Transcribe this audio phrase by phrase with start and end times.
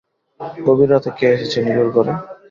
[0.65, 2.13] গভীর রাতে কে এসেছে নীলুর ঘরে?